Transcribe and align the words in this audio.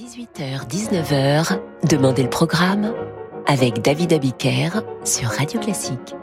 18h-19h, 0.00 1.58
Demandez 1.86 2.22
le 2.22 2.30
programme 2.30 2.94
avec 3.46 3.82
David 3.82 4.14
Abiker 4.14 4.80
sur 5.04 5.28
Radio 5.28 5.60
Classique. 5.60 6.14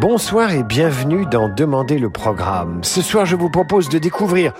Bonsoir 0.00 0.50
et 0.50 0.64
bienvenue 0.64 1.24
dans 1.26 1.48
Demandez 1.48 1.98
le 1.98 2.10
programme. 2.10 2.82
Ce 2.82 3.00
soir, 3.00 3.26
je 3.26 3.36
vous 3.36 3.48
propose 3.48 3.88
de 3.90 3.98
découvrir 3.98 4.54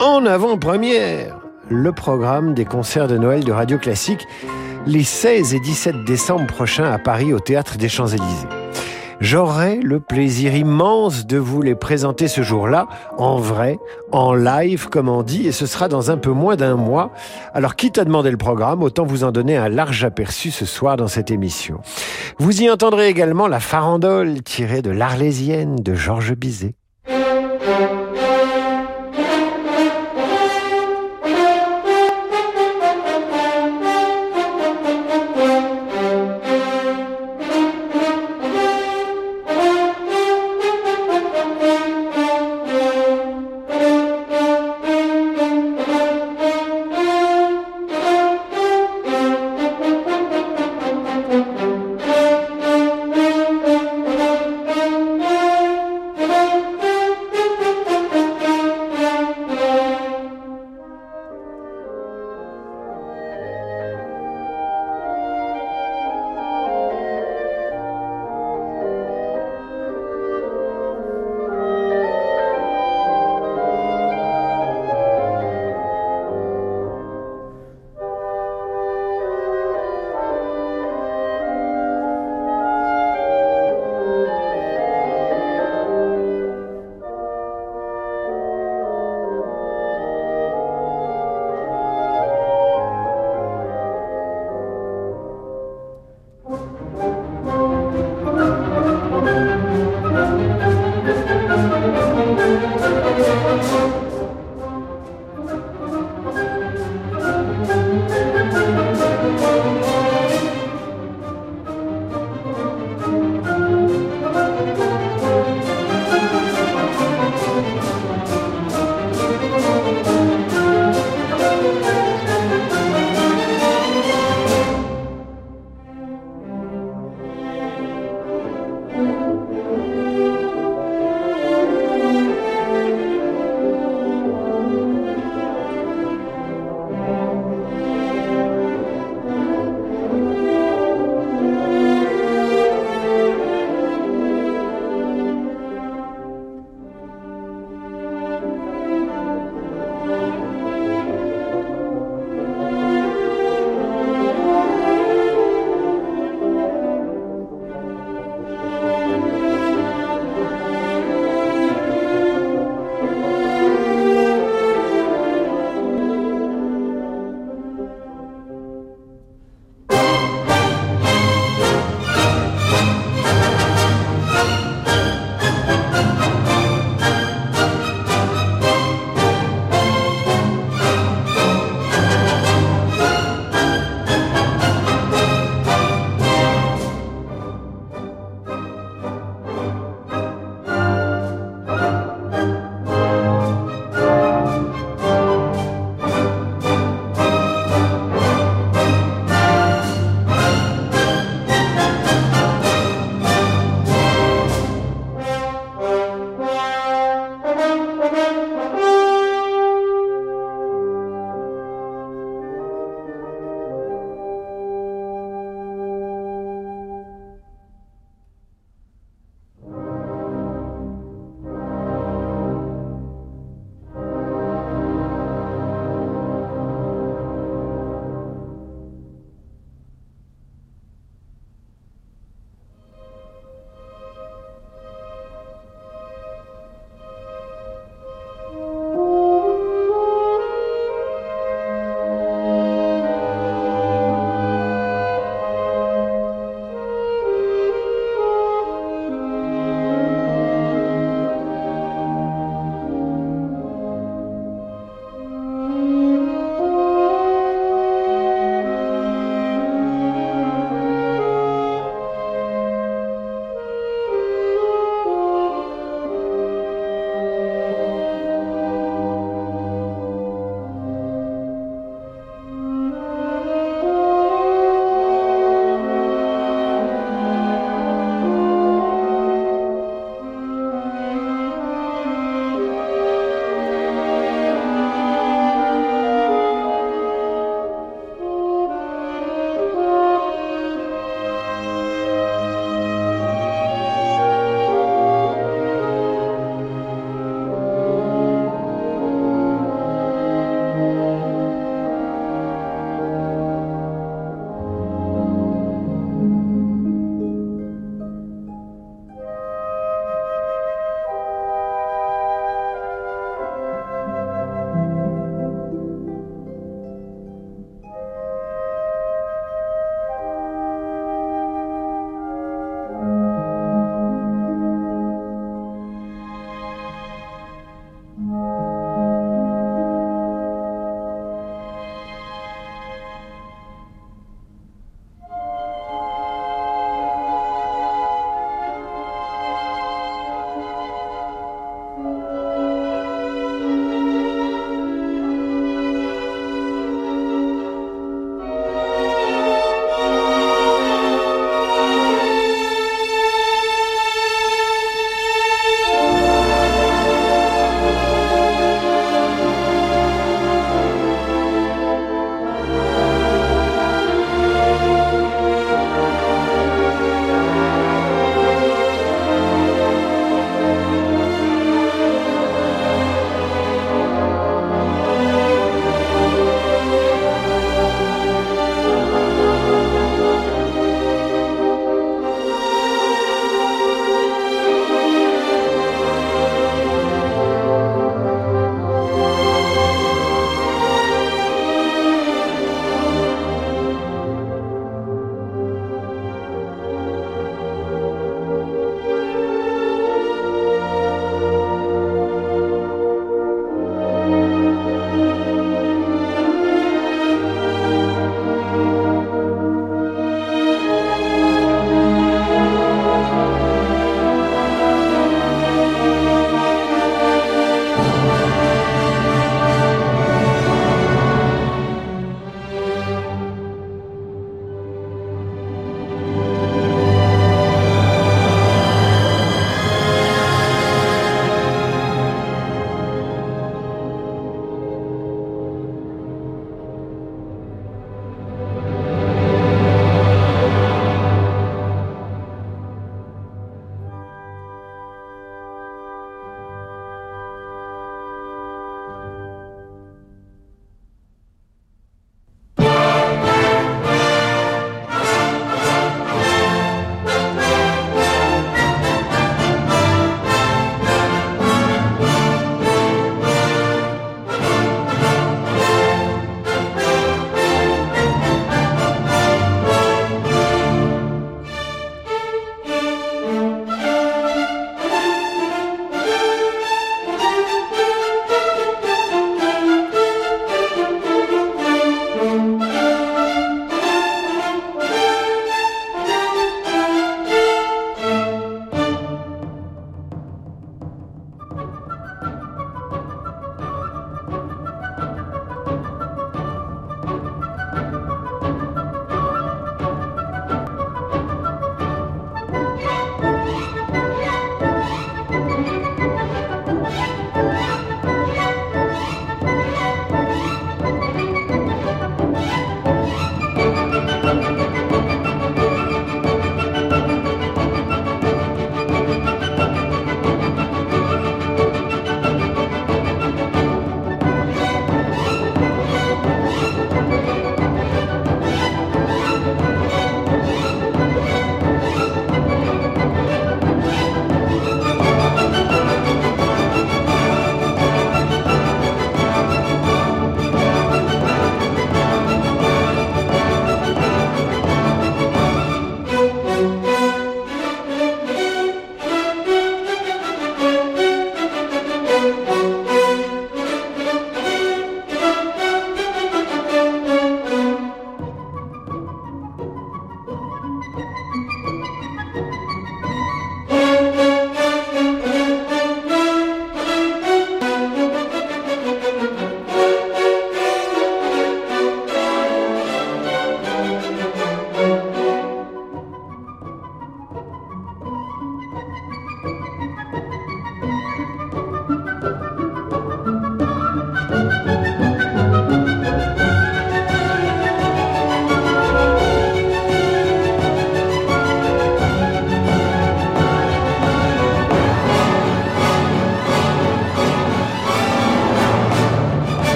en 0.00 0.26
avant-première 0.26 1.40
le 1.68 1.90
programme 1.90 2.54
des 2.54 2.64
concerts 2.64 3.08
de 3.08 3.18
Noël 3.18 3.42
de 3.42 3.50
Radio 3.50 3.78
Classique 3.78 4.28
les 4.86 5.02
16 5.02 5.54
et 5.54 5.58
17 5.58 6.04
décembre 6.04 6.46
prochains 6.46 6.92
à 6.92 6.98
Paris 6.98 7.32
au 7.32 7.40
Théâtre 7.40 7.78
des 7.78 7.88
Champs-Élysées. 7.88 8.55
J'aurai 9.20 9.76
le 9.76 9.98
plaisir 9.98 10.54
immense 10.54 11.26
de 11.26 11.38
vous 11.38 11.62
les 11.62 11.74
présenter 11.74 12.28
ce 12.28 12.42
jour-là, 12.42 12.86
en 13.16 13.36
vrai, 13.38 13.78
en 14.12 14.34
live, 14.34 14.88
comme 14.90 15.08
on 15.08 15.22
dit, 15.22 15.46
et 15.46 15.52
ce 15.52 15.64
sera 15.64 15.88
dans 15.88 16.10
un 16.10 16.18
peu 16.18 16.32
moins 16.32 16.56
d'un 16.56 16.76
mois. 16.76 17.12
Alors, 17.54 17.76
quitte 17.76 17.96
à 17.96 18.04
demander 18.04 18.30
le 18.30 18.36
programme, 18.36 18.82
autant 18.82 19.04
vous 19.04 19.24
en 19.24 19.32
donner 19.32 19.56
un 19.56 19.70
large 19.70 20.04
aperçu 20.04 20.50
ce 20.50 20.66
soir 20.66 20.98
dans 20.98 21.08
cette 21.08 21.30
émission. 21.30 21.80
Vous 22.38 22.60
y 22.60 22.68
entendrez 22.68 23.08
également 23.08 23.48
la 23.48 23.60
farandole 23.60 24.42
tirée 24.42 24.82
de 24.82 24.90
l'Arlésienne 24.90 25.76
de 25.76 25.94
Georges 25.94 26.34
Bizet. 26.34 26.74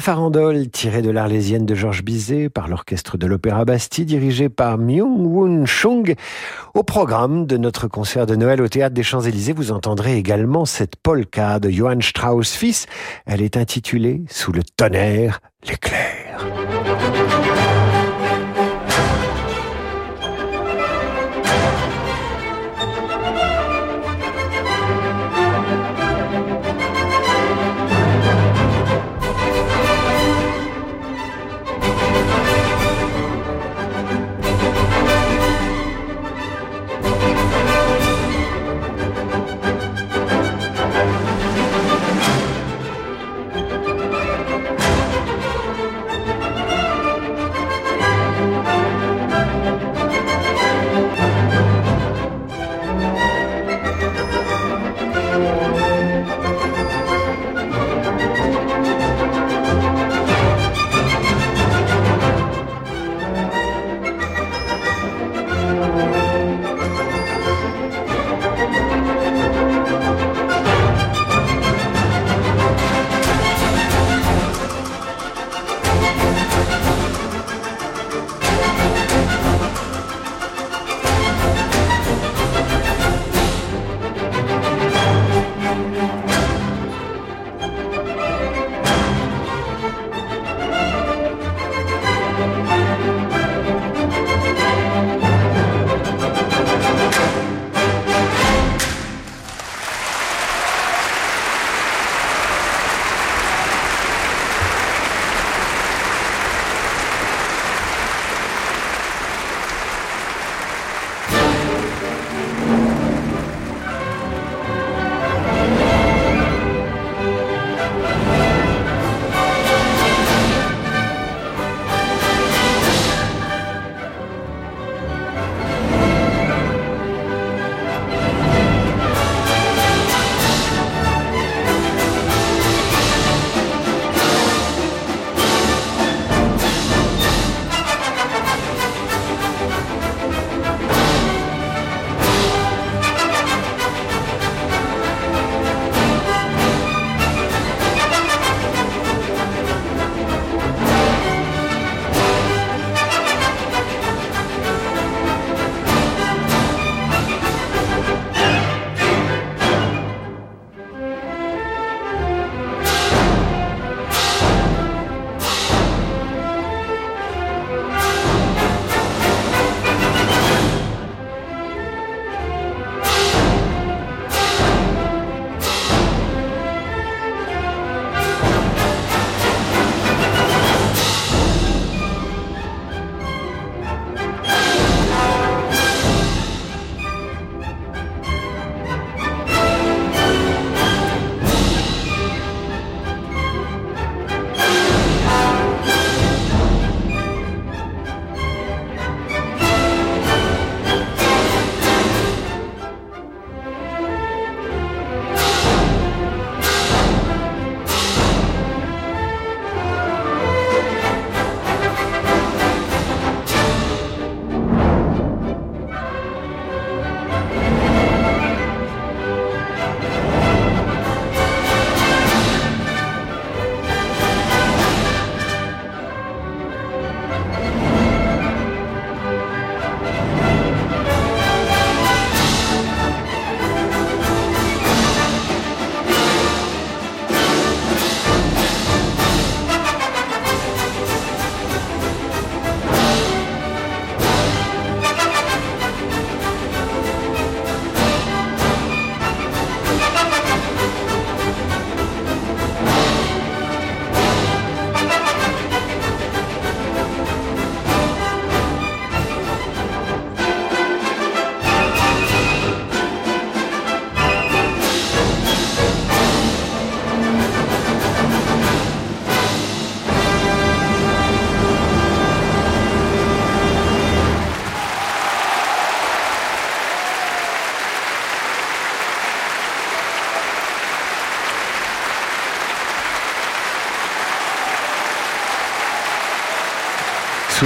La 0.00 0.04
farandole, 0.04 0.70
tirée 0.70 1.02
de 1.02 1.10
l'Arlésienne 1.10 1.66
de 1.66 1.74
Georges 1.74 2.02
Bizet 2.02 2.48
par 2.48 2.68
l'orchestre 2.68 3.18
de 3.18 3.26
l'Opéra 3.26 3.66
Bastille, 3.66 4.06
dirigé 4.06 4.48
par 4.48 4.78
Myung-Woon 4.78 5.66
Chung. 5.66 6.14
Au 6.72 6.82
programme 6.82 7.44
de 7.44 7.58
notre 7.58 7.86
concert 7.86 8.24
de 8.24 8.34
Noël 8.34 8.62
au 8.62 8.68
Théâtre 8.68 8.94
des 8.94 9.02
Champs-Élysées, 9.02 9.52
vous 9.52 9.72
entendrez 9.72 10.16
également 10.16 10.64
cette 10.64 10.96
polka 10.96 11.60
de 11.60 11.68
Johann 11.68 12.00
Strauss 12.00 12.54
fils. 12.54 12.86
Elle 13.26 13.42
est 13.42 13.58
intitulée 13.58 14.22
Sous 14.30 14.52
le 14.52 14.62
tonnerre, 14.62 15.40
l'éclair. 15.68 16.46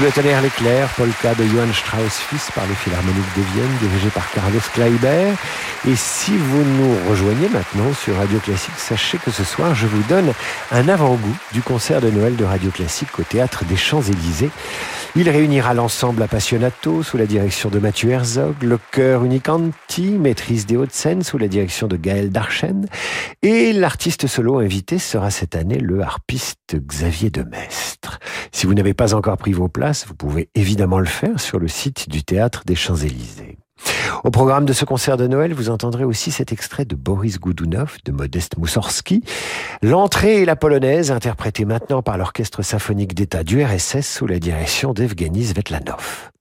Le 0.04 0.12
tonnerre 0.12 0.42
l'éclair, 0.42 0.88
polka 0.98 1.34
de 1.34 1.44
Johann 1.46 1.72
Strauss 1.72 2.18
fils 2.28 2.50
par 2.54 2.66
les 2.66 2.74
Philharmoniques 2.74 3.36
de 3.36 3.42
Vienne, 3.54 3.70
dirigé 3.80 4.10
par 4.10 4.30
Carlos 4.32 4.60
Kleiber. 4.74 5.32
Et 5.88 5.96
si 5.96 6.36
vous 6.36 6.62
nous 6.62 7.08
rejoignez 7.08 7.48
maintenant 7.48 7.90
sur 7.94 8.14
Radio 8.16 8.38
Classique, 8.38 8.74
sachez 8.76 9.16
que 9.16 9.30
ce 9.30 9.44
soir, 9.44 9.74
je 9.74 9.86
vous 9.86 10.02
donne 10.02 10.34
un 10.72 10.88
avant-goût 10.90 11.34
du 11.52 11.62
concert 11.62 12.02
de 12.02 12.10
Noël 12.10 12.36
de 12.36 12.44
Radio 12.44 12.70
Classique 12.70 13.18
au 13.18 13.22
Théâtre 13.22 13.64
des 13.64 13.76
Champs-Élysées. 13.76 14.50
Il 15.16 15.30
réunira 15.30 15.74
l'ensemble 15.74 16.24
Appassionato 16.24 17.04
sous 17.04 17.16
la 17.16 17.26
direction 17.26 17.70
de 17.70 17.78
Mathieu 17.78 18.10
Herzog, 18.10 18.56
le 18.62 18.80
chœur 18.90 19.22
Unicanti, 19.22 20.10
maîtrise 20.10 20.66
des 20.66 20.76
Hauts-de-Seine 20.76 21.22
sous 21.22 21.38
la 21.38 21.46
direction 21.46 21.86
de 21.86 21.96
Gaël 21.96 22.30
Darchen, 22.30 22.86
et 23.40 23.72
l'artiste 23.72 24.26
solo 24.26 24.58
invité 24.58 24.98
sera 24.98 25.30
cette 25.30 25.54
année 25.54 25.78
le 25.78 26.02
harpiste 26.02 26.74
Xavier 26.74 27.30
Demestre. 27.30 28.18
Si 28.50 28.66
vous 28.66 28.74
n'avez 28.74 28.92
pas 28.92 29.14
encore 29.14 29.36
pris 29.36 29.52
vos 29.52 29.68
places, 29.68 30.04
vous 30.08 30.16
pouvez 30.16 30.48
évidemment 30.56 30.98
le 30.98 31.06
faire 31.06 31.38
sur 31.38 31.60
le 31.60 31.68
site 31.68 32.08
du 32.08 32.24
Théâtre 32.24 32.62
des 32.66 32.74
Champs-Élysées. 32.74 33.58
Au 34.24 34.30
programme 34.30 34.64
de 34.64 34.72
ce 34.72 34.84
concert 34.84 35.16
de 35.16 35.26
Noël, 35.26 35.52
vous 35.52 35.70
entendrez 35.70 36.04
aussi 36.04 36.30
cet 36.30 36.52
extrait 36.52 36.84
de 36.84 36.94
Boris 36.94 37.38
Goudounov 37.38 37.98
de 38.04 38.12
Modeste 38.12 38.56
Moussorski. 38.58 39.22
L'entrée 39.82 40.42
et 40.42 40.44
la 40.44 40.56
polonaise, 40.56 41.10
interprétée 41.10 41.64
maintenant 41.64 42.02
par 42.02 42.16
l'Orchestre 42.16 42.62
symphonique 42.62 43.14
d'État 43.14 43.44
du 43.44 43.62
RSS 43.62 44.06
sous 44.06 44.26
la 44.26 44.38
direction 44.38 44.92
d'Evgeny 44.92 45.44
Svetlanov. 45.44 46.33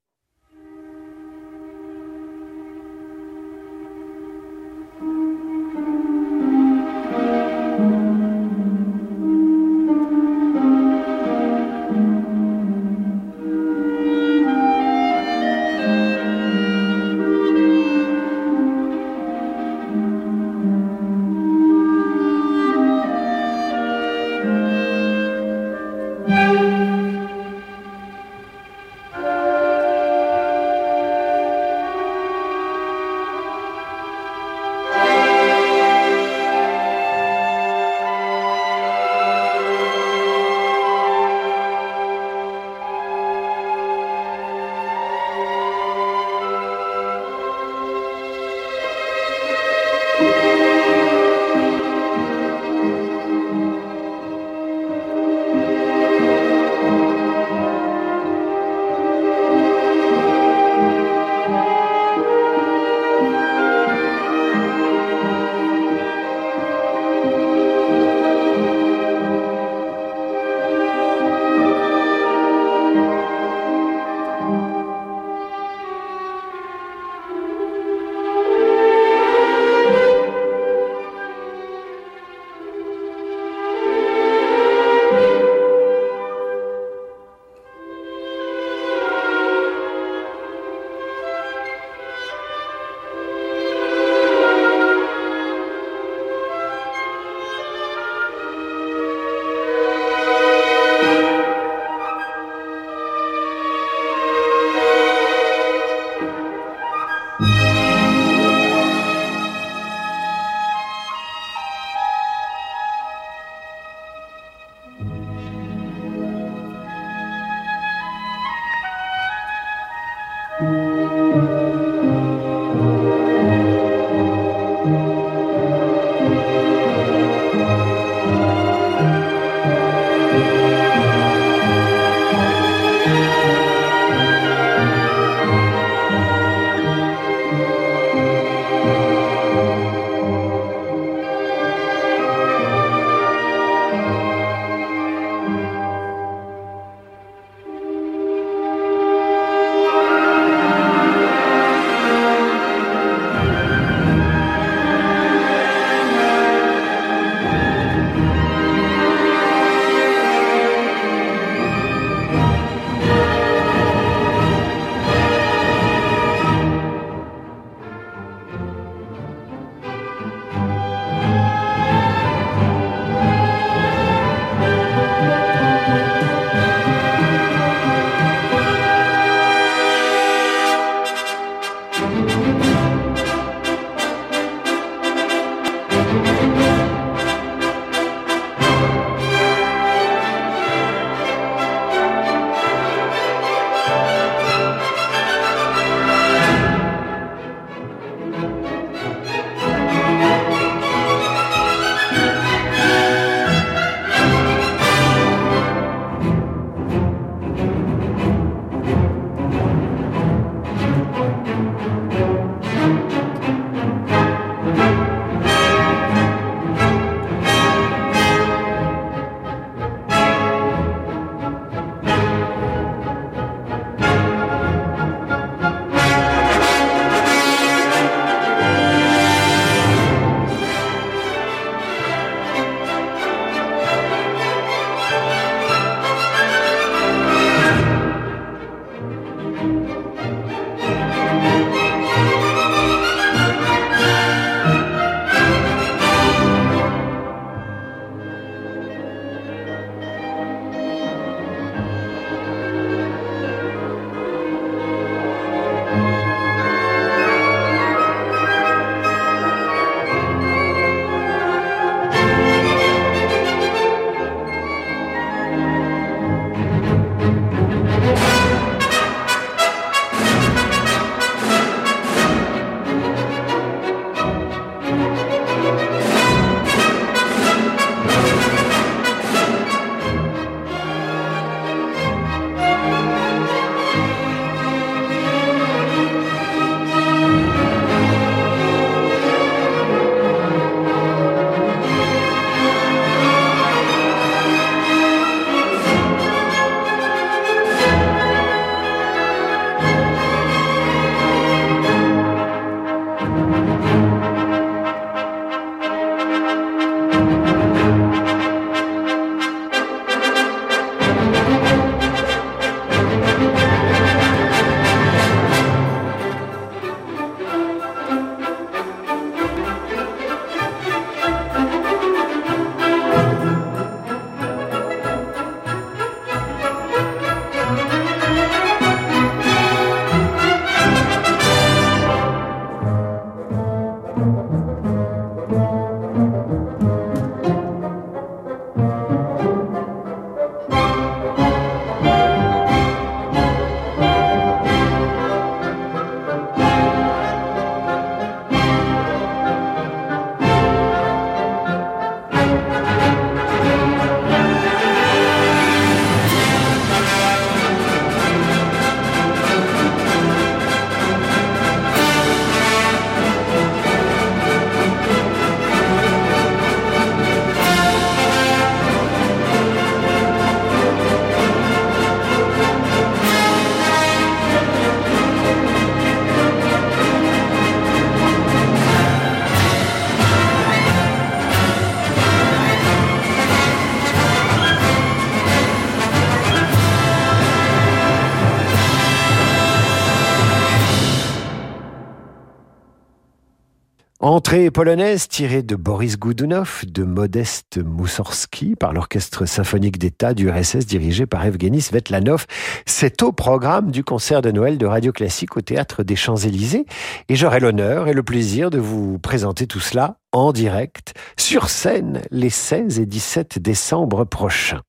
Polonaise 394.71 395.27
tirée 395.27 395.63
de 395.63 395.75
Boris 395.75 396.19
Goudounov, 396.19 396.83
de 396.85 397.03
Modeste 397.03 397.79
Moussorski 397.83 398.75
par 398.75 398.93
l'Orchestre 398.93 399.47
symphonique 399.47 399.97
d'État 399.97 400.35
du 400.35 400.47
RSS 400.47 400.85
dirigé 400.85 401.25
par 401.25 401.43
Evgeny 401.43 401.81
Svetlanov. 401.81 402.45
C'est 402.85 403.23
au 403.23 403.31
programme 403.31 403.89
du 403.89 404.03
concert 404.03 404.43
de 404.43 404.51
Noël 404.51 404.77
de 404.77 404.85
Radio 404.85 405.11
Classique 405.11 405.57
au 405.57 405.61
Théâtre 405.61 406.03
des 406.03 406.15
Champs-Élysées 406.15 406.85
et 407.29 407.35
j'aurai 407.35 407.59
l'honneur 407.61 408.07
et 408.07 408.13
le 408.13 408.21
plaisir 408.21 408.69
de 408.69 408.77
vous 408.77 409.17
présenter 409.17 409.65
tout 409.65 409.79
cela 409.79 410.17
en 410.31 410.51
direct 410.51 411.15
sur 411.35 411.69
scène 411.69 412.21
les 412.29 412.51
16 412.51 412.99
et 412.99 413.07
17 413.07 413.57
décembre 413.57 414.23
prochains. 414.23 414.81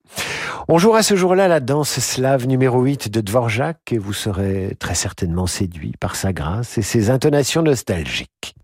On 0.69 0.77
jouera 0.77 1.03
ce 1.03 1.17
jour-là 1.17 1.49
la 1.49 1.61
danse 1.61 2.01
slave 2.01 2.47
numéro 2.47 2.83
8 2.83 3.09
de 3.09 3.23
Dvorak 3.23 3.79
et 3.93 3.99
vous 3.99 4.13
serez 4.13 4.77
très 4.79 4.95
certainement 4.95 5.47
séduit 5.47 5.95
par 5.99 6.17
sa 6.17 6.35
grâce 6.35 6.77
et 6.77 6.83
ses 6.83 7.09
intonations 7.09 7.63
nostalgiques. 7.63 8.55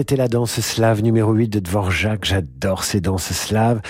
C'était 0.00 0.16
la 0.16 0.28
danse 0.28 0.60
slave 0.60 1.02
numéro 1.02 1.34
8 1.34 1.48
de 1.48 1.60
Dvorak. 1.60 2.24
J'adore 2.24 2.84
ces 2.84 3.02
danses 3.02 3.34
slaves, 3.34 3.82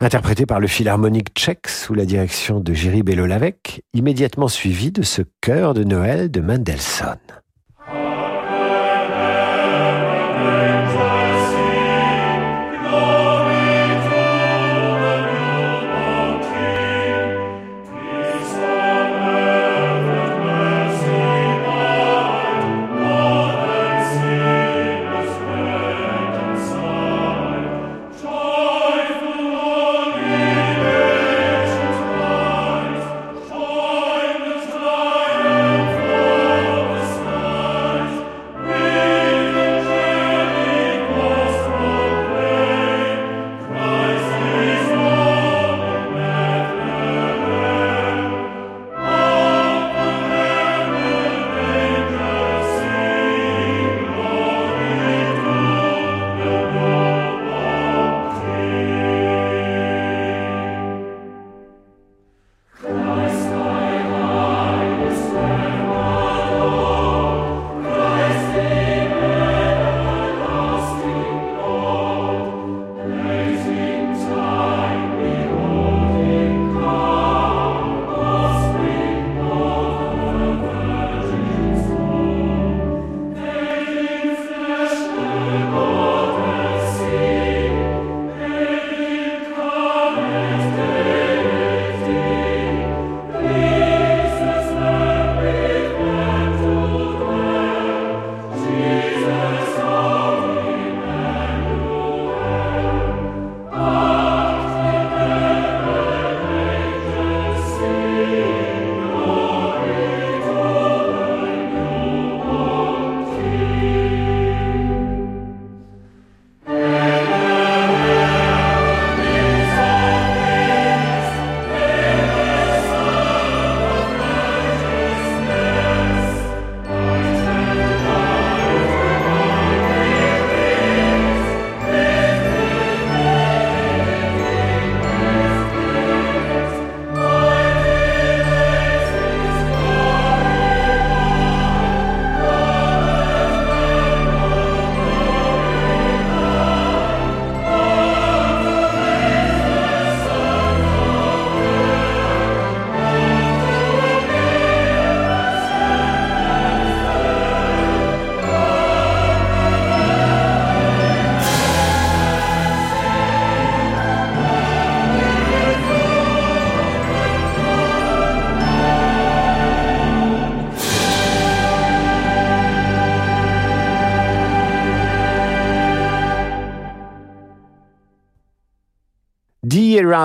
interprétées 0.00 0.46
par 0.46 0.60
le 0.60 0.68
Philharmonique 0.68 1.34
tchèque 1.34 1.66
sous 1.66 1.92
la 1.92 2.04
direction 2.04 2.60
de 2.60 2.72
Jiří 2.72 3.02
Belolavec, 3.02 3.82
immédiatement 3.92 4.46
suivi 4.46 4.92
de 4.92 5.02
ce 5.02 5.22
chœur 5.40 5.74
de 5.74 5.82
Noël 5.82 6.30
de 6.30 6.40
Mendelssohn. 6.40 7.18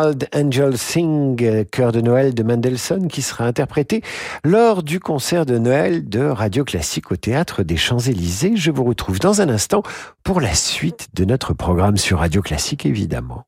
Herald 0.02 0.28
Angel 0.34 0.80
Sing, 0.80 1.66
chœur 1.66 1.92
de 1.92 2.02
Noël 2.02 2.34
de 2.34 2.42
Mendelssohn, 2.42 3.08
qui 3.08 3.22
sera 3.22 3.46
interprété 3.46 4.02
lors 4.44 4.82
du 4.82 5.00
concert 5.00 5.46
de 5.46 5.60
Noël 5.60 6.10
de 6.10 6.22
Radio 6.22 6.64
Classique 6.64 7.12
au 7.12 7.16
Théâtre 7.18 7.62
des 7.62 7.78
Champs-Élysées. 7.78 8.54
Je 8.56 8.72
vous 8.72 8.84
retrouve 8.84 9.20
dans 9.20 9.42
un 9.42 9.50
instant 9.50 9.84
pour 10.24 10.42
la 10.42 10.56
suite 10.56 11.10
de 11.14 11.24
notre 11.24 11.54
programme 11.54 11.98
sur 11.98 12.18
Radio 12.18 12.42
Classique, 12.42 12.88
évidemment. 12.88 13.44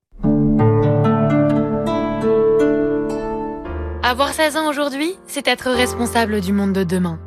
Avoir 4.03 4.31
16 4.31 4.55
ans 4.57 4.69
aujourd'hui, 4.69 5.15
c'est 5.25 5.47
être 5.47 5.71
responsable 5.71 6.39
du 6.39 6.53
monde 6.53 6.73
de 6.73 6.83
demain. 6.83 7.17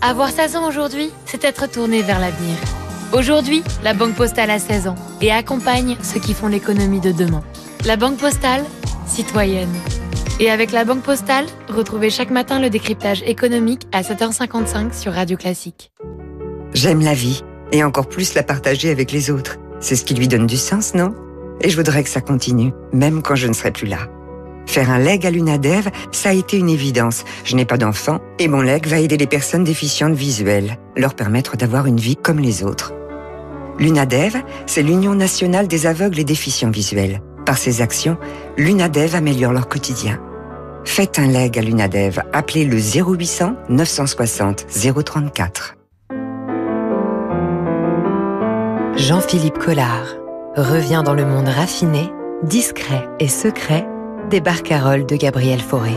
Avoir 0.00 0.30
16 0.30 0.56
ans 0.56 0.66
aujourd'hui, 0.66 1.10
c'est 1.26 1.44
être 1.44 1.70
tourné 1.70 2.00
vers 2.00 2.18
l'avenir. 2.18 2.56
Aujourd'hui, 3.12 3.62
la 3.84 3.92
Banque 3.92 4.14
Postale 4.14 4.50
a 4.50 4.58
16 4.58 4.88
ans 4.88 4.94
et 5.20 5.30
accompagne 5.30 5.98
ceux 6.02 6.20
qui 6.20 6.32
font 6.32 6.48
l'économie 6.48 7.00
de 7.00 7.12
demain. 7.12 7.42
La 7.86 7.96
Banque 7.96 8.18
Postale, 8.18 8.62
citoyenne. 9.06 9.72
Et 10.38 10.50
avec 10.50 10.70
la 10.70 10.84
Banque 10.84 11.02
Postale, 11.02 11.46
retrouvez 11.68 12.10
chaque 12.10 12.30
matin 12.30 12.60
le 12.60 12.68
décryptage 12.68 13.22
économique 13.22 13.86
à 13.90 14.02
7h55 14.02 14.92
sur 14.92 15.14
Radio 15.14 15.38
Classique. 15.38 15.90
J'aime 16.74 17.00
la 17.00 17.14
vie, 17.14 17.42
et 17.72 17.82
encore 17.82 18.06
plus 18.06 18.34
la 18.34 18.42
partager 18.42 18.90
avec 18.90 19.12
les 19.12 19.30
autres. 19.30 19.56
C'est 19.80 19.96
ce 19.96 20.04
qui 20.04 20.12
lui 20.12 20.28
donne 20.28 20.46
du 20.46 20.58
sens, 20.58 20.92
non? 20.94 21.14
Et 21.62 21.70
je 21.70 21.76
voudrais 21.76 22.04
que 22.04 22.10
ça 22.10 22.20
continue, 22.20 22.72
même 22.92 23.22
quand 23.22 23.34
je 23.34 23.46
ne 23.46 23.54
serai 23.54 23.70
plus 23.70 23.86
là. 23.86 24.08
Faire 24.66 24.90
un 24.90 24.98
leg 24.98 25.24
à 25.24 25.30
l'UNADEV, 25.30 25.88
ça 26.12 26.28
a 26.28 26.34
été 26.34 26.58
une 26.58 26.68
évidence. 26.68 27.24
Je 27.44 27.56
n'ai 27.56 27.64
pas 27.64 27.78
d'enfant, 27.78 28.20
et 28.38 28.48
mon 28.48 28.60
leg 28.60 28.86
va 28.86 29.00
aider 29.00 29.16
les 29.16 29.26
personnes 29.26 29.64
déficientes 29.64 30.14
visuelles, 30.14 30.76
leur 30.96 31.14
permettre 31.14 31.56
d'avoir 31.56 31.86
une 31.86 31.98
vie 31.98 32.16
comme 32.16 32.40
les 32.40 32.62
autres. 32.62 32.92
L'UNADEV, 33.78 34.42
c'est 34.66 34.82
l'Union 34.82 35.14
nationale 35.14 35.66
des 35.66 35.86
aveugles 35.86 36.20
et 36.20 36.24
déficients 36.24 36.70
visuels. 36.70 37.22
Par 37.50 37.58
ses 37.58 37.82
actions, 37.82 38.16
l'UNADEV 38.56 39.16
améliore 39.16 39.52
leur 39.52 39.66
quotidien. 39.66 40.20
Faites 40.84 41.18
un 41.18 41.26
leg 41.26 41.58
à 41.58 41.62
l'UNADEV. 41.62 42.22
Appelez 42.32 42.64
le 42.64 42.76
0800 42.76 43.56
960 43.68 44.66
034. 45.04 45.74
Jean-Philippe 48.94 49.58
Collard 49.58 50.14
revient 50.54 51.02
dans 51.04 51.14
le 51.14 51.24
monde 51.24 51.48
raffiné, 51.48 52.12
discret 52.44 53.08
et 53.18 53.26
secret 53.26 53.84
des 54.30 54.40
barcaroles 54.40 55.04
de 55.04 55.16
Gabriel 55.16 55.58
Fauré. 55.58 55.96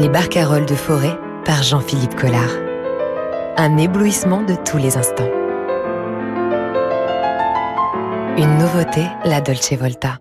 Les 0.00 0.08
barcaroles 0.08 0.66
de 0.66 0.76
forêt 0.76 1.18
par 1.44 1.62
Jean-Philippe 1.62 2.14
Collard. 2.14 2.50
Un 3.56 3.76
éblouissement 3.76 4.42
de 4.42 4.54
tous 4.54 4.78
les 4.78 4.96
instants. 4.96 5.30
Une 8.38 8.58
nouveauté, 8.58 9.06
la 9.24 9.40
Dolce 9.40 9.72
Volta. 9.74 10.18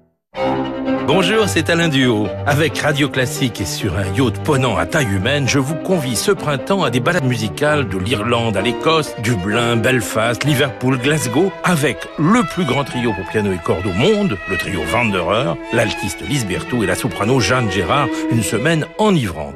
Bonjour, 1.07 1.47
c'est 1.47 1.69
Alain 1.69 1.89
Duo. 1.89 2.27
Avec 2.45 2.77
Radio 2.77 3.10
Classique 3.10 3.60
et 3.62 3.65
sur 3.65 3.97
un 3.97 4.05
yacht 4.15 4.41
ponant 4.43 4.77
à 4.77 4.86
taille 4.86 5.12
humaine, 5.13 5.47
je 5.47 5.60
vous 5.60 5.75
convie 5.75 6.15
ce 6.15 6.31
printemps 6.31 6.84
à 6.84 6.89
des 6.89 6.99
balades 6.99 7.25
musicales 7.25 7.88
de 7.88 7.97
l'Irlande 7.97 8.55
à 8.55 8.62
l'Écosse, 8.62 9.13
Dublin, 9.21 9.75
Belfast, 9.75 10.43
Liverpool, 10.43 10.97
Glasgow, 10.99 11.51
avec 11.63 11.97
le 12.17 12.43
plus 12.43 12.65
grand 12.65 12.84
trio 12.84 13.13
pour 13.13 13.25
piano 13.27 13.51
et 13.51 13.60
cordes 13.63 13.88
au 13.88 13.93
monde, 13.93 14.38
le 14.49 14.57
trio 14.57 14.81
Vanderer, 14.84 15.55
l'altiste 15.73 16.21
Lise 16.21 16.45
Berthoud 16.45 16.84
et 16.84 16.88
la 16.88 16.95
soprano 16.95 17.39
Jeanne 17.39 17.71
Gérard, 17.71 18.07
une 18.31 18.43
semaine 18.43 18.86
enivrante. 18.97 19.55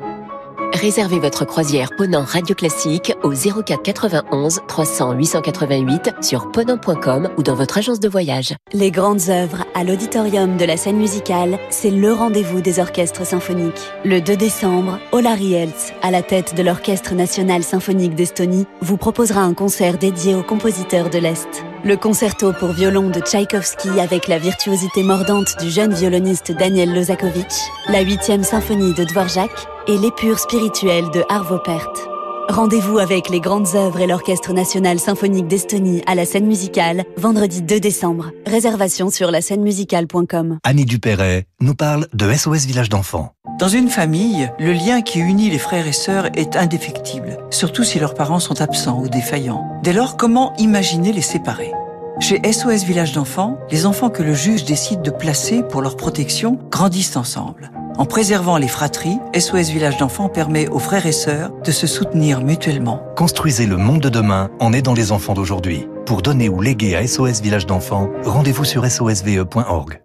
Réservez 0.76 1.20
votre 1.20 1.46
croisière 1.46 1.90
Ponant 1.96 2.26
Radio 2.26 2.54
Classique 2.54 3.14
au 3.24 3.32
04 3.32 3.82
91 3.82 4.60
300 4.68 5.14
888 5.14 6.16
sur 6.22 6.52
ponant.com 6.52 7.30
ou 7.38 7.44
dans 7.44 7.56
votre 7.56 7.78
agence 7.78 8.02
de 8.02 8.10
voyage. 8.10 8.54
Les 8.74 8.92
grandes 8.92 9.30
œuvres 9.30 9.64
à 9.74 9.86
l'auditorium 9.86 10.58
de 10.58 10.66
la 10.66 10.76
scène 10.76 10.98
musicale, 10.98 11.60
c'est 11.70 11.92
le 11.92 12.12
rendez-vous 12.12 12.60
des 12.60 12.80
orchestres 12.80 13.26
symphoniques. 13.26 13.90
Le 14.04 14.20
2 14.20 14.36
décembre, 14.36 15.00
Olari 15.14 15.54
Eltz, 15.54 15.94
à 16.02 16.12
la 16.12 16.22
tête 16.22 16.56
de 16.56 16.62
l'Orchestre 16.62 17.14
national 17.14 17.64
symphonique 17.64 18.14
d'Estonie, 18.14 18.68
vous 18.82 18.98
proposera 18.98 19.42
un 19.42 19.54
concert 19.54 19.98
dédié 19.98 20.36
aux 20.36 20.44
compositeurs 20.44 21.10
de 21.10 21.20
l'Est. 21.20 21.64
Le 21.86 21.96
concerto 21.96 22.52
pour 22.52 22.74
violon 22.74 23.10
de 23.10 23.22
Tchaïkovski 23.22 24.02
avec 24.02 24.28
la 24.28 24.40
virtuosité 24.40 25.04
mordante 25.04 25.56
du 25.62 25.70
jeune 25.70 25.94
violoniste 25.94 26.52
Daniel 26.52 26.94
Lozakovitch, 26.94 27.56
la 27.88 28.04
8e 28.04 28.44
symphonie 28.44 28.94
de 28.94 29.06
Dvorak 29.06 29.70
et 29.88 29.98
l'épure 29.98 30.40
spirituelle 30.40 31.10
de 31.12 31.24
Arvo 31.30 31.60
Pärt. 31.60 32.10
Rendez-vous 32.50 33.00
avec 33.00 33.30
les 33.30 33.40
grandes 33.40 33.76
œuvres 33.76 34.00
et 34.00 34.08
l'Orchestre 34.08 34.54
national 34.54 35.00
symphonique 35.00 35.48
d'Estonie 35.48 36.04
à 36.06 36.16
la 36.16 36.26
scène 36.26 36.46
musicale, 36.46 37.04
vendredi 37.18 37.62
2 37.62 37.80
décembre. 37.80 38.32
Réservation 38.46 39.10
sur 39.10 39.32
la 39.32 39.42
scène 39.42 39.62
musicale.com. 39.62 40.60
Annie 40.64 40.86
Dupéret 40.86 41.46
nous 41.60 41.76
parle 41.76 42.08
de 42.14 42.32
SOS 42.32 42.66
Village 42.66 42.90
d'enfants. 42.90 43.34
Dans 43.60 43.68
une 43.68 43.90
famille, 43.90 44.50
le 44.60 44.74
lien 44.74 45.02
qui 45.02 45.20
unit 45.20 45.50
les 45.50 45.58
frères 45.58 45.88
et 45.88 45.94
sœurs 45.94 46.30
est 46.36 46.56
indéfectible, 46.56 47.38
surtout 47.50 47.84
si 47.84 48.00
leurs 48.00 48.14
parents 48.14 48.40
sont 48.40 48.62
absents 48.62 49.00
ou 49.00 49.08
défaillants. 49.08 49.66
Dès 49.82 49.94
lors, 49.94 50.18
comment 50.18 50.56
imaginer 50.58 51.14
les 51.14 51.22
séparer? 51.22 51.72
Chez 52.20 52.42
SOS 52.50 52.84
Village 52.84 53.14
d'enfants, 53.14 53.58
les 53.72 53.86
enfants 53.86 54.10
que 54.10 54.24
le 54.24 54.34
juge 54.34 54.66
décide 54.66 55.02
de 55.02 55.12
placer 55.12 55.64
pour 55.64 55.82
leur 55.82 55.98
protection 55.98 56.60
grandissent 56.70 57.18
ensemble. 57.18 57.72
En 57.98 58.06
préservant 58.06 58.58
les 58.58 58.68
fratries, 58.68 59.20
SOS 59.34 59.70
Village 59.70 59.98
d'enfants 59.98 60.28
permet 60.28 60.68
aux 60.68 60.80
frères 60.80 61.06
et 61.06 61.14
sœurs 61.14 61.52
de 61.64 61.72
se 61.72 61.88
soutenir 61.88 62.42
mutuellement. 62.42 63.02
Construisez 63.16 63.66
le 63.66 63.78
monde 63.78 64.02
de 64.02 64.10
demain 64.10 64.50
en 64.60 64.74
aidant 64.74 64.94
les 64.94 65.14
enfants 65.14 65.34
d'aujourd'hui. 65.34 65.88
Pour 66.06 66.22
donner 66.22 66.50
ou 66.50 66.62
léguer 66.62 66.96
à 66.96 67.08
SOS 67.08 67.42
Village 67.42 67.66
d'enfants, 67.66 68.10
rendez-vous 68.24 68.66
sur 68.66 68.86
sosve.org. 68.86 70.02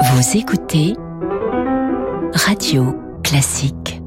Vous 0.00 0.36
écoutez 0.36 0.96
Radio 2.34 2.96
Classique. 3.22 4.02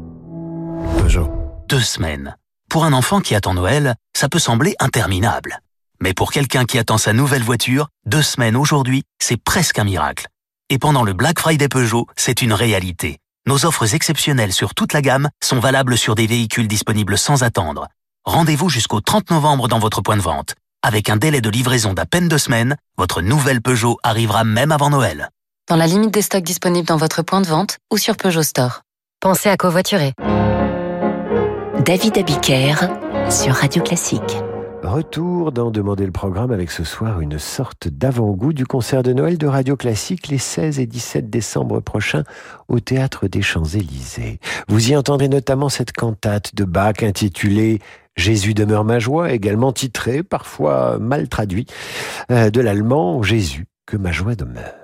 Peugeot. 0.97 1.29
Deux 1.69 1.79
semaines. 1.79 2.35
Pour 2.69 2.83
un 2.83 2.91
enfant 2.91 3.21
qui 3.21 3.35
attend 3.35 3.53
Noël, 3.53 3.95
ça 4.13 4.27
peut 4.27 4.39
sembler 4.39 4.75
interminable. 4.79 5.59
Mais 6.01 6.13
pour 6.13 6.31
quelqu'un 6.31 6.65
qui 6.65 6.77
attend 6.77 6.97
sa 6.97 7.13
nouvelle 7.13 7.43
voiture, 7.43 7.87
deux 8.05 8.21
semaines 8.21 8.57
aujourd'hui, 8.57 9.03
c'est 9.19 9.41
presque 9.41 9.79
un 9.79 9.85
miracle. 9.85 10.27
Et 10.73 10.79
pendant 10.79 11.03
le 11.03 11.13
Black 11.13 11.39
Friday 11.39 11.69
Peugeot, 11.69 12.07
c'est 12.15 12.41
une 12.41 12.51
réalité. 12.51 13.19
Nos 13.45 13.63
offres 13.67 13.93
exceptionnelles 13.93 14.53
sur 14.53 14.73
toute 14.73 14.91
la 14.91 15.03
gamme 15.03 15.29
sont 15.39 15.59
valables 15.59 15.99
sur 15.99 16.15
des 16.15 16.25
véhicules 16.25 16.67
disponibles 16.67 17.15
sans 17.15 17.43
attendre. 17.43 17.89
Rendez-vous 18.25 18.69
jusqu'au 18.69 18.99
30 18.99 19.29
novembre 19.29 19.67
dans 19.67 19.77
votre 19.77 20.01
point 20.01 20.17
de 20.17 20.21
vente. 20.23 20.55
Avec 20.81 21.11
un 21.11 21.17
délai 21.17 21.41
de 21.41 21.49
livraison 21.51 21.93
d'à 21.93 22.07
peine 22.07 22.27
deux 22.27 22.39
semaines, 22.39 22.75
votre 22.97 23.21
nouvelle 23.21 23.61
Peugeot 23.61 23.99
arrivera 24.01 24.45
même 24.45 24.71
avant 24.71 24.89
Noël. 24.89 25.29
Dans 25.69 25.75
la 25.75 25.85
limite 25.85 26.09
des 26.09 26.23
stocks 26.23 26.41
disponibles 26.41 26.87
dans 26.87 26.97
votre 26.97 27.21
point 27.21 27.41
de 27.41 27.47
vente 27.47 27.77
ou 27.91 27.99
sur 27.99 28.17
Peugeot 28.17 28.41
Store. 28.41 28.81
Pensez 29.19 29.49
à 29.49 29.57
covoiturer. 29.57 30.13
David 31.85 32.17
Abiker 32.17 32.73
sur 33.29 33.53
Radio 33.53 33.83
Classique. 33.83 34.39
Retour 34.83 35.53
dans 35.53 35.71
Demander 35.71 36.05
le 36.05 36.11
programme 36.11 36.51
avec 36.51 36.69
ce 36.69 36.83
soir 36.83 37.21
une 37.21 37.39
sorte 37.39 37.87
d'avant-goût 37.87 38.51
du 38.51 38.65
concert 38.65 39.01
de 39.01 39.13
Noël 39.13 39.37
de 39.37 39.47
Radio 39.47 39.77
Classique 39.77 40.27
les 40.27 40.37
16 40.37 40.77
et 40.77 40.85
17 40.85 41.29
décembre 41.29 41.79
prochains 41.79 42.23
au 42.67 42.81
Théâtre 42.81 43.29
des 43.29 43.41
Champs-Élysées. 43.41 44.41
Vous 44.67 44.91
y 44.91 44.97
entendrez 44.97 45.29
notamment 45.29 45.69
cette 45.69 45.93
cantate 45.93 46.53
de 46.53 46.65
Bach 46.65 47.01
intitulée 47.01 47.79
Jésus 48.17 48.53
demeure 48.53 48.83
ma 48.83 48.99
joie, 48.99 49.31
également 49.31 49.71
titrée, 49.71 50.21
parfois 50.21 50.99
mal 50.99 51.29
traduit, 51.29 51.65
euh, 52.29 52.49
de 52.49 52.59
l'allemand 52.59 53.23
Jésus, 53.23 53.67
que 53.85 53.95
ma 53.95 54.11
joie 54.11 54.35
demeure. 54.35 54.82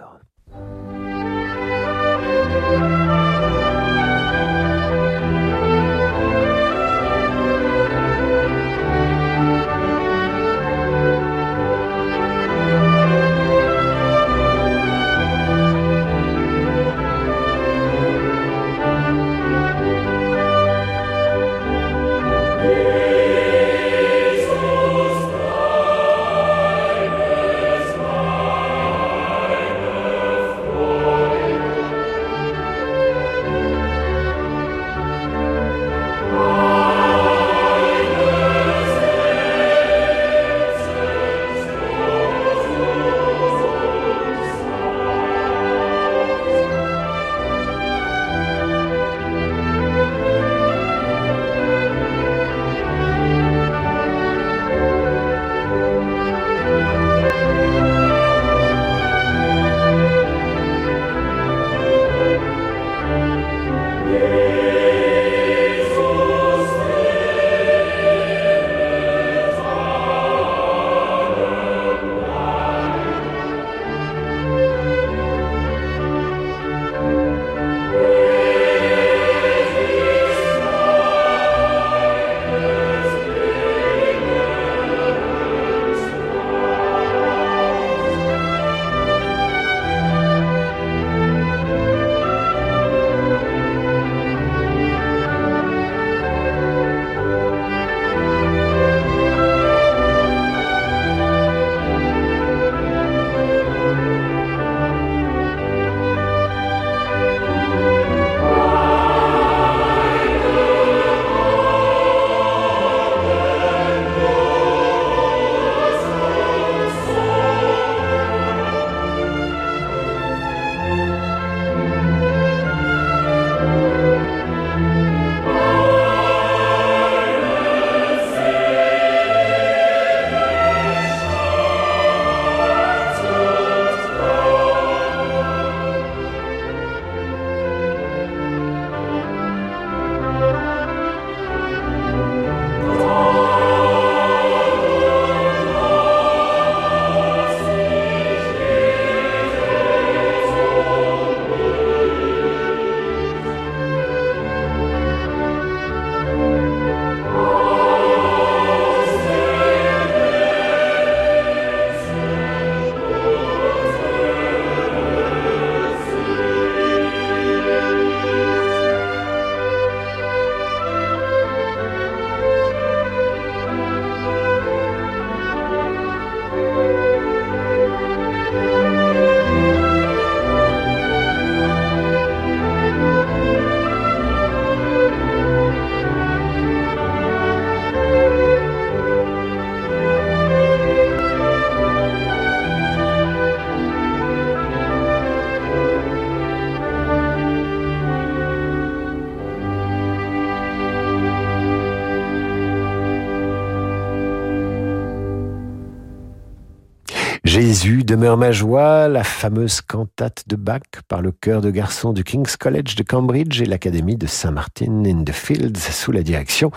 Jésus 207.61 208.05
demeure 208.05 208.37
ma 208.37 208.53
joie, 208.53 209.09
la 209.09 209.25
fameuse 209.25 209.81
cantate 209.81 210.45
de 210.47 210.55
Bach 210.55 210.79
par 211.09 211.21
le 211.21 211.33
chœur 211.33 211.59
de 211.59 211.69
garçons 211.69 212.13
du 212.13 212.23
King's 212.23 212.55
College 212.55 212.95
de 212.95 213.03
Cambridge 213.03 213.61
et 213.61 213.65
l'Académie 213.65 214.15
de 214.15 214.27
Saint-Martin 214.27 215.03
in 215.03 215.25
the 215.25 215.33
Fields 215.33 215.77
sous 215.77 216.13
la 216.13 216.23
direction 216.23 216.71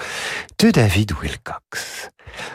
de 0.59 0.72
David 0.72 1.12
Wilcox. 1.12 2.11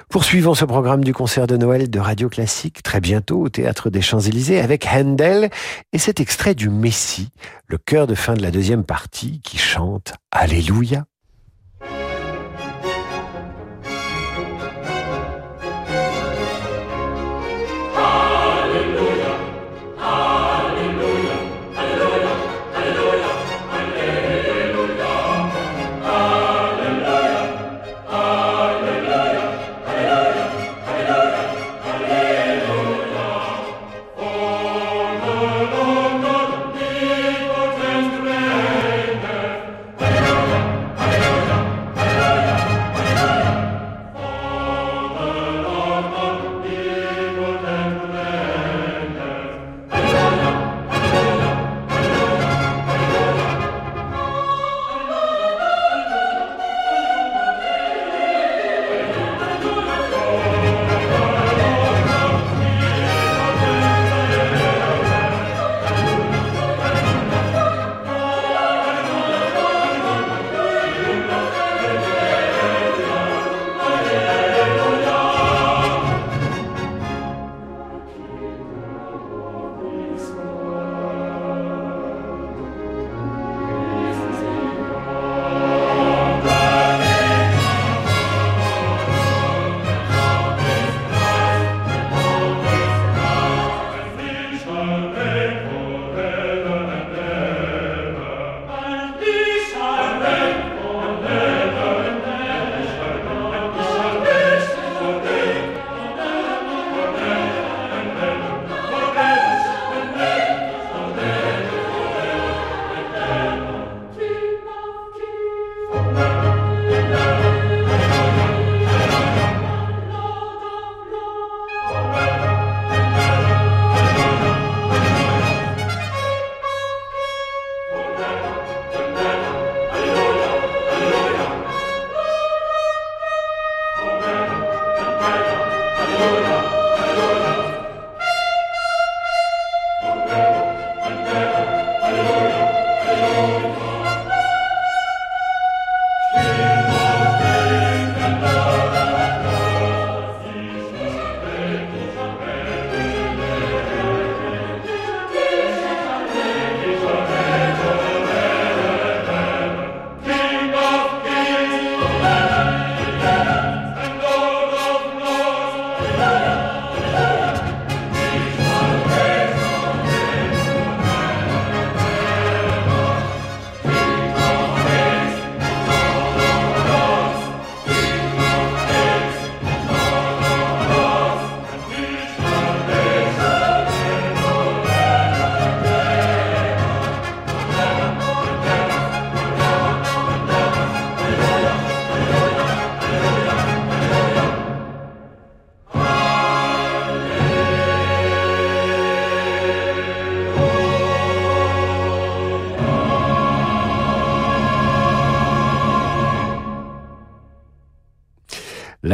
Poursuivons 0.09 0.55
ce 0.55 0.65
programme 0.65 1.05
du 1.05 1.13
concert 1.13 1.47
de 1.47 1.55
Noël 1.55 1.89
de 1.89 1.99
Radio 1.99 2.27
Classique 2.27 2.83
très 2.83 2.99
bientôt 2.99 3.43
au 3.43 3.47
Théâtre 3.47 3.89
des 3.89 4.01
Champs-Élysées 4.01 4.59
avec 4.59 4.85
Handel 4.85 5.49
et 5.93 5.97
cet 5.97 6.19
extrait 6.19 6.53
du 6.53 6.69
Messie, 6.69 7.29
le 7.67 7.77
chœur 7.77 8.07
de 8.07 8.15
fin 8.15 8.33
de 8.33 8.41
la 8.41 8.51
deuxième 8.51 8.83
partie 8.83 9.39
qui 9.41 9.57
chante 9.57 10.15
Alléluia. 10.31 11.05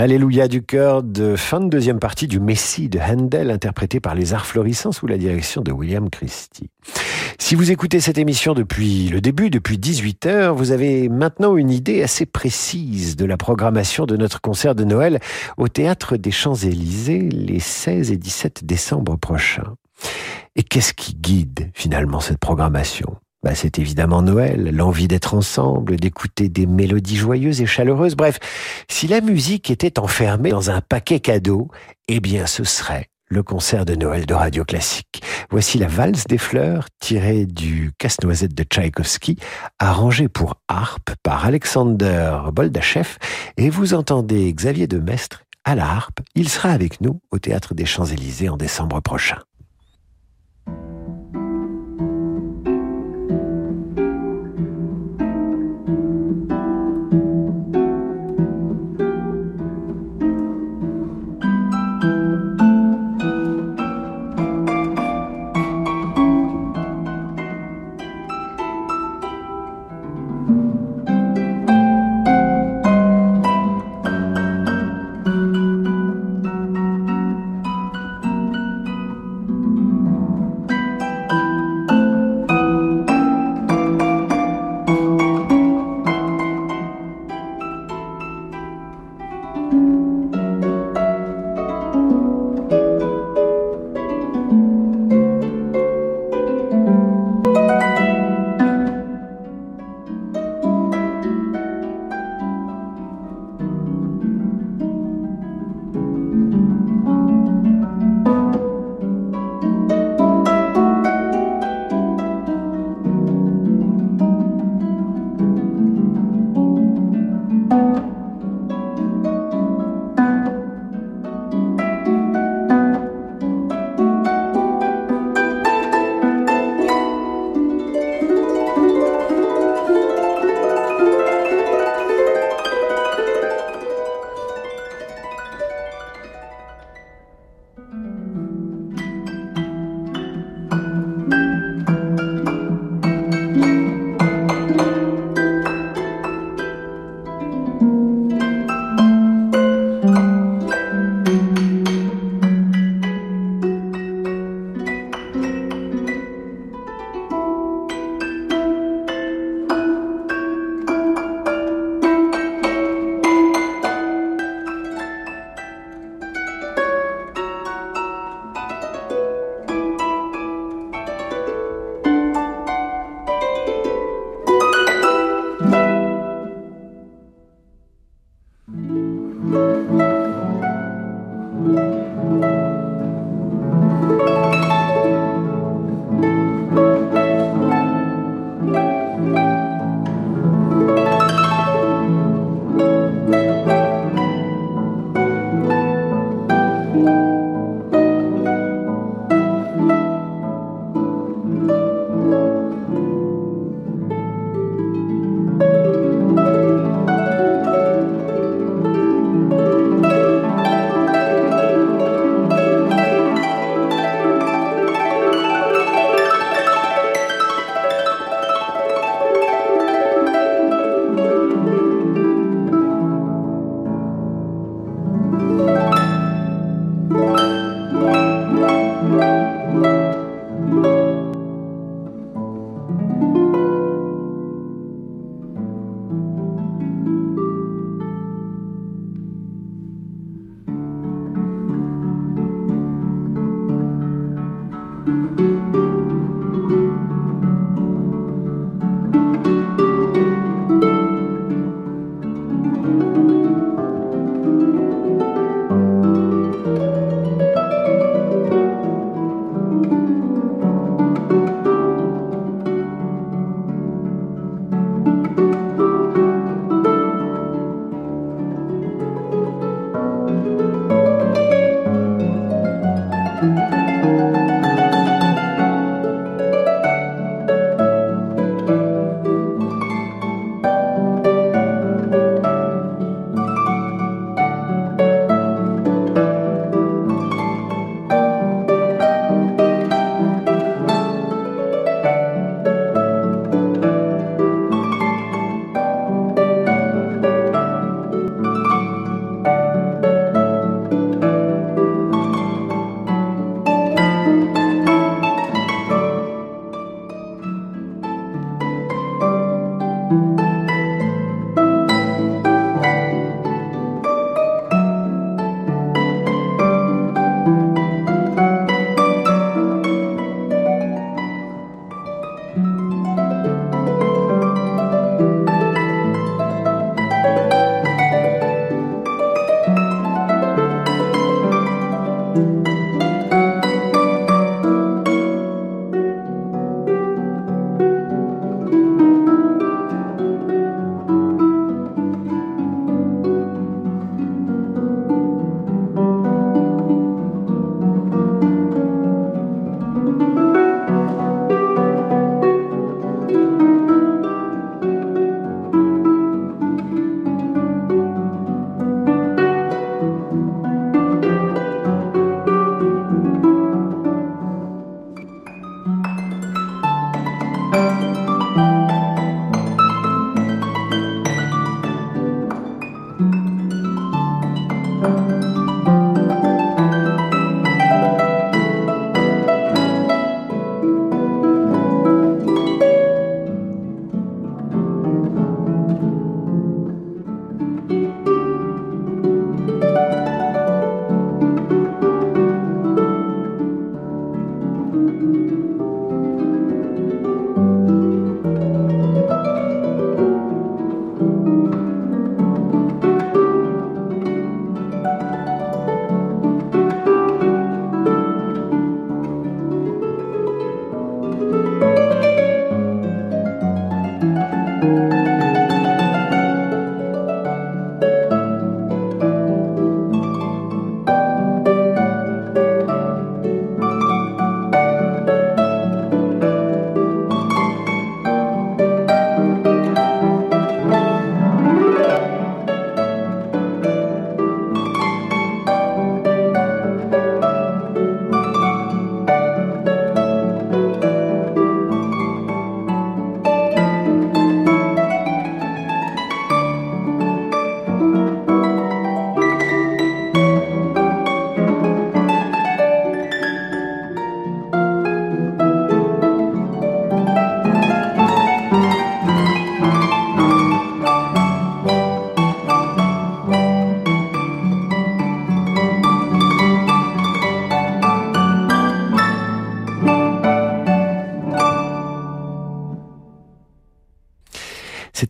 L'Alléluia 0.03 0.49
du 0.49 0.61
cœur 0.61 1.01
de 1.01 1.37
fin 1.37 1.61
de 1.61 1.69
deuxième 1.69 1.99
partie 1.99 2.27
du 2.27 2.41
Messie 2.41 2.89
de 2.89 2.99
Handel, 2.99 3.49
interprété 3.49 4.01
par 4.01 4.15
les 4.15 4.33
Arts 4.33 4.45
Florissants 4.45 4.91
sous 4.91 5.07
la 5.07 5.17
direction 5.17 5.61
de 5.61 5.71
William 5.71 6.09
Christie. 6.09 6.69
Si 7.39 7.55
vous 7.55 7.71
écoutez 7.71 8.01
cette 8.01 8.17
émission 8.17 8.53
depuis 8.53 9.07
le 9.07 9.21
début, 9.21 9.49
depuis 9.49 9.77
18 9.77 10.25
heures, 10.25 10.55
vous 10.55 10.73
avez 10.73 11.07
maintenant 11.07 11.55
une 11.55 11.71
idée 11.71 12.03
assez 12.03 12.25
précise 12.25 13.15
de 13.15 13.23
la 13.23 13.37
programmation 13.37 14.05
de 14.05 14.17
notre 14.17 14.41
concert 14.41 14.75
de 14.75 14.83
Noël 14.83 15.21
au 15.55 15.69
Théâtre 15.69 16.17
des 16.17 16.31
Champs-Élysées 16.31 17.29
les 17.29 17.61
16 17.61 18.11
et 18.11 18.17
17 18.17 18.65
décembre 18.65 19.15
prochains. 19.15 19.77
Et 20.57 20.63
qu'est-ce 20.63 20.93
qui 20.93 21.15
guide 21.15 21.71
finalement 21.73 22.19
cette 22.19 22.39
programmation? 22.39 23.15
Bah, 23.43 23.55
c'est 23.55 23.77
évidemment 23.77 24.21
Noël, 24.21 24.73
l'envie 24.73 25.07
d'être 25.07 25.33
ensemble, 25.33 25.97
d'écouter 25.97 26.47
des 26.47 26.65
mélodies 26.65 27.17
joyeuses 27.17 27.61
et 27.61 27.65
chaleureuses. 27.65 28.15
Bref, 28.15 28.39
si 28.89 29.07
la 29.07 29.19
musique 29.19 29.69
était 29.69 29.99
enfermée 29.99 30.49
dans 30.49 30.69
un 30.69 30.79
paquet 30.81 31.19
cadeau, 31.19 31.69
eh 32.07 32.21
bien 32.21 32.45
ce 32.45 32.63
serait 32.63 33.09
le 33.27 33.43
concert 33.43 33.85
de 33.85 33.95
Noël 33.95 34.25
de 34.25 34.33
Radio 34.33 34.63
Classique. 34.63 35.23
Voici 35.49 35.77
la 35.77 35.87
valse 35.87 36.25
des 36.25 36.37
fleurs 36.37 36.85
tirée 36.99 37.45
du 37.45 37.91
Casse-Noisette 37.97 38.53
de 38.53 38.63
Tchaïkovski, 38.63 39.37
arrangée 39.79 40.29
pour 40.29 40.55
harpe 40.67 41.11
par 41.23 41.45
Alexander 41.45 42.37
Boldachev, 42.53 43.17
et 43.57 43.69
vous 43.69 43.93
entendez 43.93 44.53
Xavier 44.53 44.87
de 44.87 44.99
Mestre 44.99 45.43
à 45.65 45.75
la 45.75 45.85
harpe. 45.89 46.19
Il 46.35 46.47
sera 46.47 46.69
avec 46.69 47.01
nous 47.01 47.21
au 47.31 47.39
Théâtre 47.39 47.73
des 47.73 47.85
Champs-Élysées 47.85 48.49
en 48.49 48.57
décembre 48.57 49.01
prochain. 49.01 49.39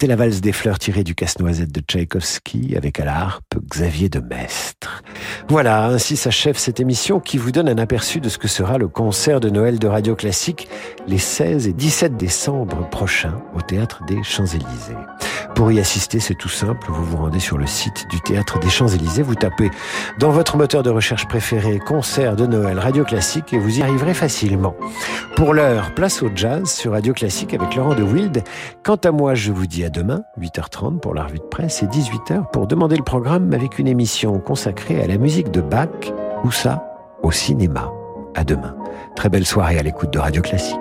La 0.06 0.18
valse 0.18 0.42
des 0.42 0.52
fleurs 0.52 0.80
tirée 0.80 1.06
du 1.06 1.16
casse-noisette 1.16 1.72
de 1.72 1.80
Tchaïkovski 1.80 2.76
avec 2.76 3.00
à 3.00 3.06
la 3.06 3.16
harpe 3.16 3.56
Xavier 3.70 4.10
de 4.10 4.20
Mestre. 4.20 5.02
Voilà, 5.48 5.86
ainsi 5.86 6.18
s'achève 6.18 6.58
cette 6.58 6.82
émission 6.82 7.22
qui 7.22 7.38
vous 7.38 7.52
donne 7.52 7.70
un 7.70 7.78
aperçu 7.78 8.20
de 8.20 8.28
ce 8.28 8.38
que 8.38 8.50
sera 8.50 8.78
le 8.78 8.90
concert 8.90 9.40
de 9.40 9.50
Noël 9.50 9.80
de 9.80 9.88
Radio 9.88 10.14
Classique 10.16 10.68
les 11.08 11.18
16 11.18 11.68
et 11.70 11.74
17 11.74 12.18
décembre 12.18 12.90
prochains 12.90 13.42
au 13.56 13.62
Théâtre 13.62 14.04
des 14.06 14.22
Champs-Élysées. 14.24 14.94
Pour 15.56 15.72
y 15.72 15.80
assister, 15.80 16.20
c'est 16.20 16.34
tout 16.34 16.50
simple, 16.50 16.88
vous 16.90 17.06
vous 17.06 17.18
rendez 17.18 17.40
sur 17.40 17.58
le 17.58 17.68
site 17.68 18.08
du 18.10 18.20
Théâtre 18.22 18.60
des 18.60 18.70
Champs-Élysées, 18.70 19.22
vous 19.22 19.36
tapez 19.36 19.70
dans 20.20 20.32
votre 20.32 20.58
moteur 20.58 20.84
de 20.84 20.90
recherche 20.90 21.28
préféré 21.28 21.80
concert 21.80 22.36
de 22.36 22.48
Noël 22.48 22.80
Radio 22.80 23.04
Classique 23.04 23.54
et 23.54 23.60
vous 23.60 23.80
y 23.80 23.84
arriverez 23.84 24.14
facilement. 24.14 24.76
Pour 25.36 25.54
l'heure, 25.54 25.94
place 25.94 26.24
au 26.24 26.30
jazz 26.34 26.70
sur 26.70 26.94
Radio 26.94 27.14
Classique 27.14 27.54
avec 27.54 27.76
Laurent 27.76 27.94
de 27.94 28.04
Wild. 28.04 28.44
Quant 28.84 28.96
à 28.96 29.12
moi, 29.12 29.36
je 29.36 29.52
vous 29.52 29.68
dis 29.68 29.84
à 29.84 29.90
demain, 29.90 30.24
8h30 30.40 31.00
pour 31.00 31.14
la 31.14 31.26
revue 31.26 31.40
de 31.40 31.44
presse 31.44 31.84
et 31.84 31.88
18h 31.88 32.50
pour 32.52 32.68
demander 32.68 32.98
le 32.98 33.04
programme 33.04 33.54
avec 33.54 33.78
une 33.78 33.88
émission 33.88 34.40
consacrée 34.40 35.02
à 35.04 35.08
la 35.08 35.18
musique 35.18 35.52
de 35.52 35.62
Bach, 35.62 35.90
ou 36.44 36.52
ça, 36.52 36.84
au 37.22 37.32
cinéma. 37.32 37.92
À 38.36 38.44
demain. 38.44 38.76
Très 39.16 39.30
belle 39.30 39.46
soirée 39.46 39.78
à 39.78 39.84
l'écoute 39.84 40.12
de 40.12 40.18
Radio 40.18 40.42
Classique. 40.42 40.80